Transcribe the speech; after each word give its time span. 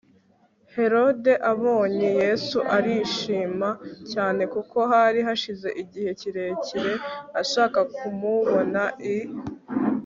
Herode 0.75 1.31
abonye 1.51 2.09
Yesu 2.23 2.57
arishima 2.77 3.69
cyane 4.11 4.41
kuko 4.53 4.77
hari 4.91 5.19
hashize 5.27 5.69
igihe 5.83 6.11
kirekire 6.19 6.91
ashaka 7.41 7.79
kumubona 7.95 8.81
i 9.15 9.15